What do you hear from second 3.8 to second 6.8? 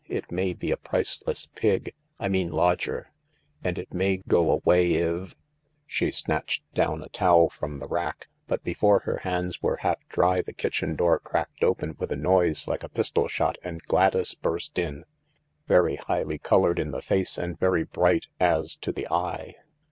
may go away if" She snatched